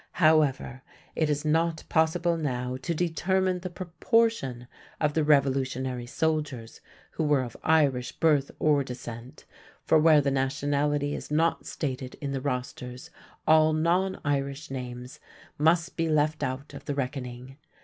[0.13, 0.81] However,
[1.15, 4.67] it is not possible now to determine the proportion
[4.99, 6.81] of the Revolutionary soldiers
[7.11, 9.45] who were of Irish birth or descent,
[9.85, 13.11] for where the nationality is not stated in the rosters
[13.47, 15.19] all non Irish names
[15.59, 17.57] must be left out of the reckoning.